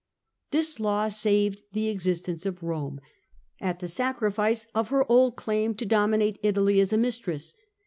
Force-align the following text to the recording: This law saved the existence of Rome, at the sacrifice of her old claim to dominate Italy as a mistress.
This 0.49 0.79
law 0.79 1.09
saved 1.09 1.61
the 1.73 1.87
existence 1.89 2.47
of 2.47 2.63
Rome, 2.63 2.99
at 3.59 3.81
the 3.81 3.87
sacrifice 3.87 4.65
of 4.73 4.89
her 4.89 5.05
old 5.11 5.35
claim 5.35 5.75
to 5.75 5.85
dominate 5.85 6.39
Italy 6.41 6.81
as 6.81 6.91
a 6.91 6.97
mistress. 6.97 7.53